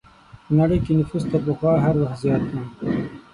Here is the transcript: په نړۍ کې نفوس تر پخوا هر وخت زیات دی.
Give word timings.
په 0.45 0.51
نړۍ 0.59 0.79
کې 0.85 0.91
نفوس 0.99 1.23
تر 1.31 1.41
پخوا 1.45 1.73
هر 1.85 1.95
وخت 2.01 2.17
زیات 2.23 2.43
دی. 2.51 2.59